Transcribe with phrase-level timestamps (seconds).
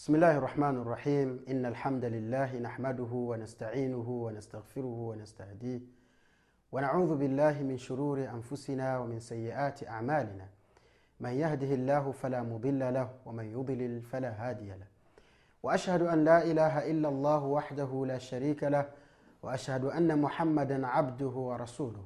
[0.00, 5.80] بسم الله الرحمن الرحيم إن الحمد لله نحمده ونستعينه ونستغفره ونستهديه
[6.72, 10.46] ونعوذ بالله من شرور أنفسنا ومن سيئات أعمالنا
[11.20, 14.86] من يهده الله فلا مضل له ومن يضلل فلا هادي له
[15.62, 18.88] وأشهد أن لا إله إلا الله وحده لا شريك له
[19.42, 22.04] وأشهد أن محمدا عبده ورسوله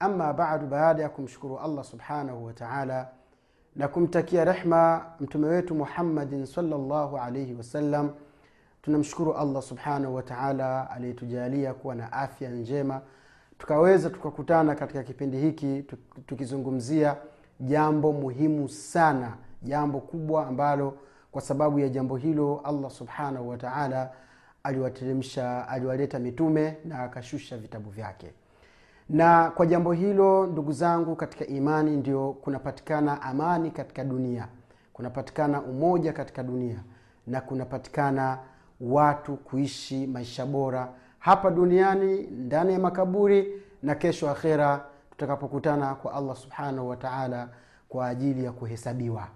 [0.00, 0.66] ama badu.
[0.66, 3.12] Baada ya kumshukuru allah subhanahu wataala
[3.76, 8.10] na kumtakia rehma mtume wetu muhammadin salllahu alaihi wasallam
[8.82, 13.00] tunamshukuru allah subhanahu wataala aliyetujalia kuwa na afya njema.
[13.58, 15.84] Tukaweza tukakutana katika kipindi hiki
[16.26, 17.16] tukizungumzia
[17.60, 20.94] jambo muhimu sana jambo kubwa ambalo
[21.32, 24.10] kwa sababu ya jambo hilo allah subhanahu wataala
[24.62, 28.32] aliwateremsha aliwaleta mitume na akashusha vitabu vyake
[29.08, 34.48] na kwa jambo hilo ndugu zangu katika imani ndio kunapatikana amani katika dunia.
[34.92, 36.78] Kunapatikana umoja katika dunia.
[37.26, 38.38] Na kunapatikana
[38.80, 46.36] watu kuishi maisha bora hapa duniani ndani ya makaburi na kesho akhera tutakapokutana kwa allah
[46.36, 47.48] subhanahu wataala
[47.88, 49.28] kwa ajili ya kuhesabiwa.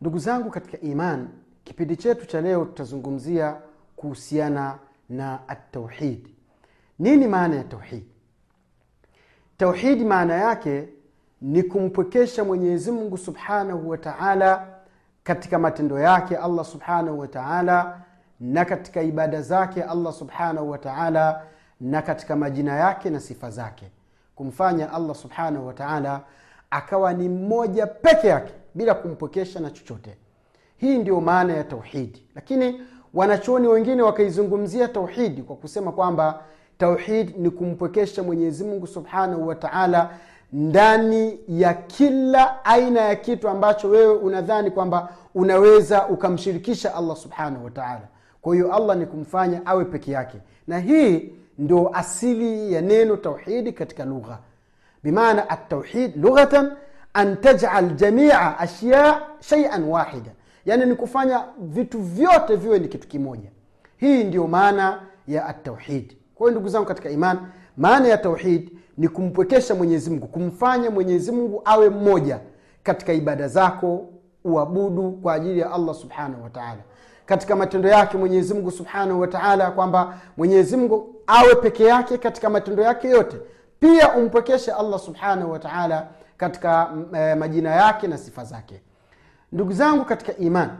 [0.00, 1.28] Ndugu zangu katika iman
[1.64, 3.56] kipindi chetu cha leo tutazungumzia
[3.96, 6.28] kuhusiana na atauhid
[6.98, 8.15] nini maana ya tauhidi
[9.56, 10.88] tauhidi maana yake
[11.40, 14.66] ni kumpwekesha mwenyezi mungu subhanahu wa taala
[15.24, 18.00] katika matendo yake allah subhanahu wa taala
[18.40, 21.42] na katika ibada zake allah subhanahu wa taala
[21.80, 23.90] na katika majina yake na sifa zake.
[24.34, 26.20] Kumfanya allah subhanahu wa taala
[26.70, 30.16] akawa ni mmoja peke yake bila kumpwekesha na chochote.
[30.76, 32.80] Hii ndiyo maana ya tauhidi lakini
[33.14, 36.42] wanachuoni wengine wakaizungumzia tauhidi kwa kusema kwamba
[36.78, 40.10] tauhid ni kumpwekesha mwenyezi mungu subhanahu wa taala
[40.52, 47.70] ndani ya kila aina ya kitu ambacho wewe unadhani kwamba unaweza ukamshirikisha allah subhanahu wa
[47.70, 48.08] taala.
[48.42, 50.38] Kwa hiyo allah ni kumfanya awe peke yake.
[50.66, 54.38] Na hii ndo asili ya neno tauhidi katika lugha.
[55.02, 56.72] Bimaana atauhid lughatan
[57.14, 60.30] an tajal jamia ashya shaian wahida.
[60.66, 63.50] Yaani ni kufanya vitu vyote viwe ni kitu kimoja.
[63.96, 67.38] Hii ndio maana ya atauhidi kwa hiyo ndugu zangu katika iman
[67.76, 72.40] maana ya tauhid ni kumpwekesha mwenyezi mungu kumfanya mwenyezi mungu awe mmoja
[72.82, 74.08] katika ibada zako
[74.44, 76.80] uabudu kwa ajili ya allah subhanahu wataala
[77.26, 82.82] katika matendo yake mwenyezi mungu subhanahu wataala kwamba mwenyezi mungu awe peke yake katika matendo
[82.82, 83.36] yake yote
[83.80, 88.80] pia umpwekeshe allah subhanahu wataala katika e, majina yake na sifa zake.
[89.52, 90.70] Ndugu zangu katika iman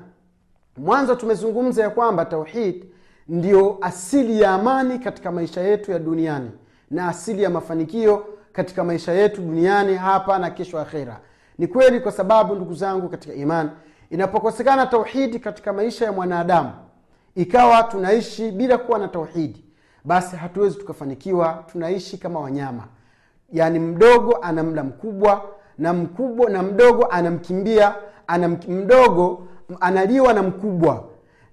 [0.76, 2.84] mwanzo tumezungumza ya kwamba tauhid
[3.28, 6.50] ndio asili ya amani katika maisha yetu ya duniani
[6.90, 11.20] na asili ya mafanikio katika maisha yetu duniani hapa na kesho akhera.
[11.58, 13.70] Ni kweli kwa sababu ndugu zangu katika iman
[14.10, 16.70] inapokosekana tauhidi katika maisha ya mwanadamu
[17.34, 19.64] ikawa tunaishi bila kuwa na tauhidi
[20.04, 21.64] basi hatuwezi tukafanikiwa.
[21.72, 22.84] Tunaishi kama wanyama
[23.52, 25.44] yaani mdogo anamla mkubwa
[25.78, 27.94] na mkubwa na mdogo anamkimbia
[28.26, 29.46] anam, mdogo
[29.80, 31.04] analiwa na mkubwa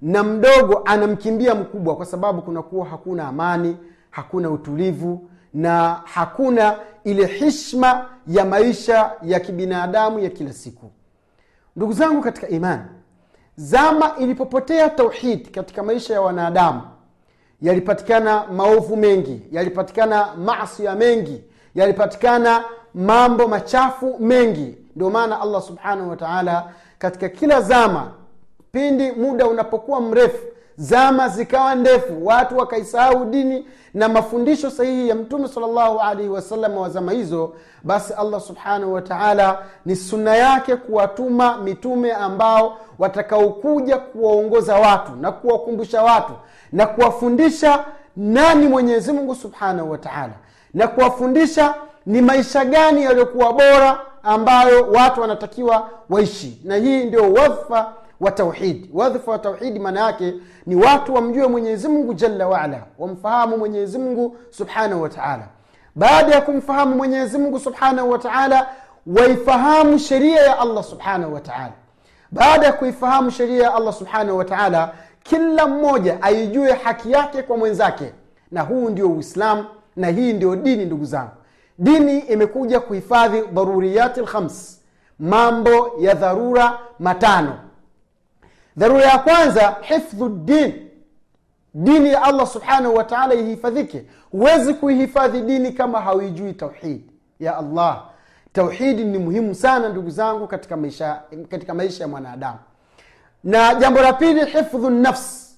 [0.03, 3.78] na mdogo anamkimbia mkubwa kwa sababu kunakuwa hakuna amani
[4.12, 10.91] hakuna utulivu na hakuna ile hishma ya maisha ya kibinadamu ya kila siku.
[11.75, 12.84] Ndugu zangu katika imani
[13.56, 16.81] zama ilipopotea tauhidi katika maisha ya wanadamu
[17.62, 21.44] yalipatikana maovu mengi yalipatikana masia mengi
[21.75, 24.78] yalipatikana mambo machafu mengi.
[24.96, 28.12] Ndio maana allah subhanahu wataala katika kila zama
[28.73, 30.45] pindi muda unapokuwa mrefu
[30.78, 36.89] zama zikawa ndefu watu wakaisahau dini na mafundisho sahihi ya mtume salllahu alaihi wasalama wa
[36.89, 37.53] zama hizo
[37.84, 46.03] basi allah subhanahu wataala ni sunna yake kuwatuma mitume ambao watakaokuja kuwaongoza watu na kuwakumbusha
[46.03, 46.34] watu
[46.72, 47.85] na kuwafundisha
[48.17, 50.34] nani mwenyezi mungu subhanahu wataala
[50.73, 56.61] na kuwafundisha ni maisha gani yaliyokuwa bora ambayo watu wanatakiwa waishi.
[56.63, 60.34] Na hii ndio wadhfa wa tauhidi wadhifa wa tauhidi maana yake
[60.66, 65.47] ni watu wamjue mwenyezi mungu jalla waala wamfahamu mwenyezi mungu subhanahu wataala
[65.96, 68.67] baada ya kumfahamu mwenyezi mungu subhanahu wataala
[69.08, 71.73] waifahamu sheria ya allah subhanahu wataala
[72.32, 74.93] baada ya kuifahamu sheria ya allah subhanahu wataala
[75.23, 78.14] kila mmoja aijue haki yake kwa mwenzake.
[78.52, 79.66] Na huu ndio uislamu
[79.96, 81.32] na hii ndio dini ndugu zangu.
[81.78, 84.82] Dini imekuja kuhifadhi dharuriyati lkhams
[85.20, 87.59] mambo ya dharura matano
[88.78, 90.73] dharura ya kwanza hifdhu din.
[91.73, 94.05] Dini ya allah subhanahu wataala ihifadhike.
[94.31, 97.05] Huwezi kuihifadhi dini kama hauijui tauhidi
[97.40, 98.03] ya allah.
[98.53, 102.59] Tauhidi ni muhimu sana ndugu zangu katika maisha katika maisha ya mwanadamu.
[103.43, 105.58] Na jambo la pili hifdhu nafs.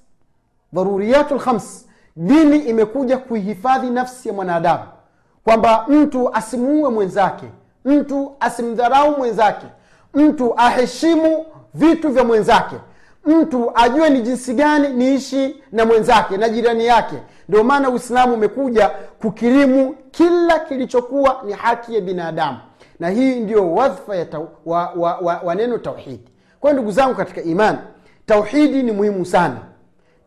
[0.73, 1.85] Dharuriyatu lkhams
[2.15, 4.83] dini imekuja kuihifadhi nafsi ya mwanadamu.
[5.43, 7.45] Kwamba mtu asimuue mwenzake
[7.85, 9.65] mtu asimdharau mwenzake
[10.13, 12.75] mtu aheshimu vitu vya mwenzake
[13.25, 17.15] mtu ajue ni jinsi gani niishi na mwenzake na jirani yake.
[17.49, 18.89] Ndio maana uislamu umekuja
[19.21, 22.57] kukirimu kila kilichokuwa ni haki ya binadamu.
[22.99, 26.29] Na hii ndiyo wadhfa ya tau, wa, wa, wa, wa neno tauhidi
[26.59, 27.77] kwa ndugu zangu katika imani
[28.25, 29.57] tauhidi ni muhimu sana.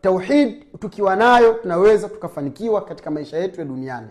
[0.03, 4.07] Tauhid tukiwa nayo tunaweza tukafanikiwa katika maisha yetu ya duniani.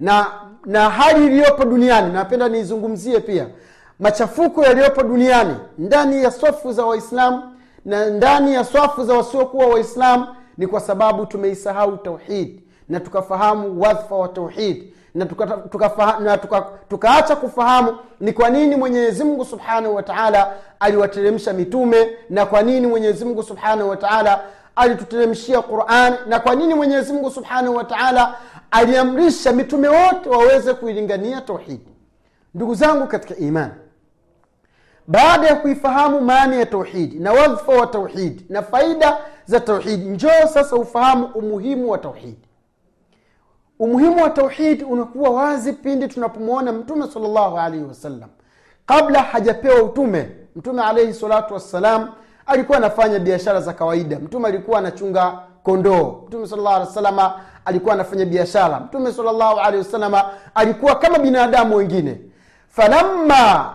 [0.00, 0.26] Na
[0.66, 3.46] na hali iliyopo duniani napenda niizungumzie pia.
[4.00, 7.42] Machafuko yaliyopo duniani ndani ya sofu za waislamu
[7.84, 10.26] na ndani ya swafu za wasiokuwa waislamu
[10.58, 17.36] ni kwa sababu tumeisahau tauhid na tukafahamu wadhfa wa tauhid na tukaacha tuka, tuka, tuka,
[17.36, 23.24] kufahamu ni kwa nini mwenyezi mungu subhanahu wa taala aliwateremsha mitume na kwa nini mwenyezi
[23.24, 24.40] mungu subhanahu wa taala
[24.76, 28.34] alituteremshia quran na kwa nini mwenyezi mungu subhanahu wa taala
[28.70, 31.88] aliamrisha mitume wote waweze kuilingania tauhidi
[32.54, 33.72] ndugu zangu katika imani
[35.10, 40.46] baada ya kuifahamu maana ya tauhidi na wadhifa wa tauhidi na faida za tauhidi njoo
[40.54, 42.48] sasa ufahamu umuhimu wa tauhidi
[43.78, 48.28] umuhimu wa tauhidi unakuwa wazi pindi tunapomwona mtume salllahu alaihi wasallam
[48.86, 52.08] kabla hajapewa utume mtume alaihi salatu wassalam
[52.46, 54.18] alikuwa anafanya biashara za kawaida.
[54.18, 56.22] Mtume alikuwa anachunga kondoo.
[56.26, 58.80] Mtume salllah alih wasalama alikuwa anafanya biashara.
[58.80, 60.24] Mtume salllahu alehi wasalama
[60.54, 62.20] alikuwa kama binadamu wengine.
[62.68, 63.74] Falamma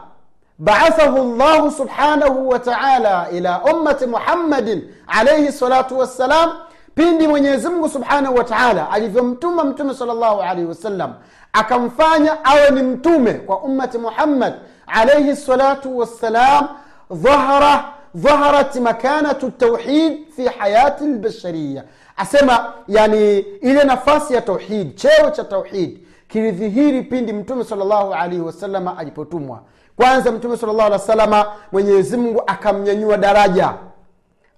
[0.59, 6.49] baathahu llahu subhanahu wataala ila ummati muhammadin alaihi salatu wassalam
[6.95, 11.13] pindi mwenyezimngu subhanahu wataala alivyomtuma mtume salllahu alaihi wasallam
[11.53, 14.53] akamfanya awe ni mtume kwa ummati muhammad
[14.87, 16.67] alaihi salatu wassalam
[17.11, 17.85] dhahara
[18.15, 21.83] dhaharat makanatu tauhid fi hayati lbashariya
[22.17, 28.97] asema yani ile nafasi ya tauhid cheo cha tauhid kilidhihiri pindi mtume salllahu alaihi wasalama
[28.97, 29.61] alipotumwa
[29.97, 33.73] kwanza mtume salllahu alehi wasalama mwenyezimngu akamnyanyua daraja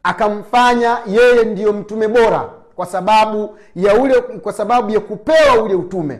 [0.03, 6.19] akamfanya yeye ndiyo mtume bora kwa sababu ya ule kwa sababu ya kupewa ule utume.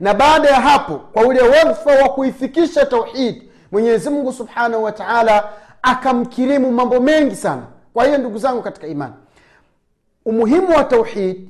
[0.00, 3.42] Na baada ya hapo kwa ule wadhfa wa kuifikisha tauhid
[3.72, 5.44] mwenyezi mungu subhanahu wa taala
[5.82, 7.62] akamkirimu mambo mengi sana.
[7.94, 9.12] Kwa hiyo ndugu zangu katika imani
[10.24, 11.48] umuhimu wa tauhid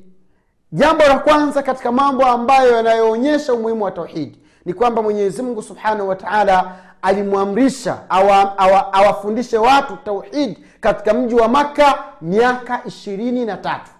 [0.71, 6.09] jambo la kwanza katika mambo ambayo yanayoonyesha umuhimu wa tauhidi ni kwamba mwenyezi mungu subhanahu
[6.09, 13.57] wa taala alimwamrisha awafundishe awa, awa watu tauhidi katika mji wa makka miaka ishirini na
[13.57, 13.91] tatu.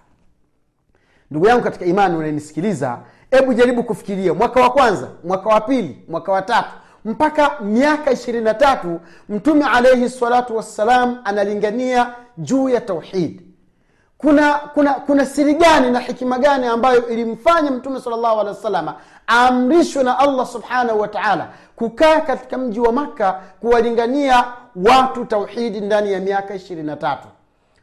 [1.30, 2.98] Ndugu yangu katika imani unanisikiliza
[3.30, 6.70] hebu jaribu kufikiria mwaka wa kwanza mwaka wa pili mwaka wa tatu
[7.04, 13.49] mpaka miaka ishirini na tatu mtume alaihi salatu wassalam analingania juu ya tauhidi
[14.20, 18.94] kuna kuna kuna siri gani na hikima gani ambayo ilimfanya mtume salllahu alehi wasalama
[19.28, 24.44] aamrishwe na allah subhanahu wa taala kukaa katika mji wa makka kuwalingania
[24.76, 27.28] watu tauhidi ndani ya miaka ishirini na tatu?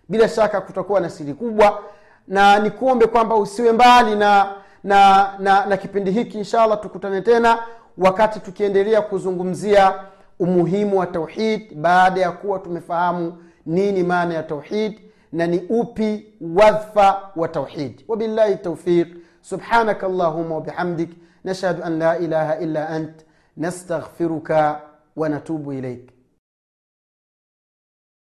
[0.09, 1.79] Bila shaka kutakuwa na siri kubwa
[2.27, 4.53] na nikuombe kwamba usiwe mbali na
[4.83, 7.59] na na, na kipindi hiki inshallah tukutane tena
[7.97, 9.93] wakati tukiendelea kuzungumzia
[10.39, 14.99] umuhimu wa tauhid baada ya kuwa tumefahamu nini maana ya tauhid
[15.33, 19.07] na ni upi wadhfa wa tauhid wabillahi taufiq
[19.41, 21.09] subhanaka allahuma wabihamdik
[21.43, 23.25] nashhadu an la ilaha illa ant
[23.57, 24.81] nastaghfiruka
[25.15, 26.09] wanatubu ilaik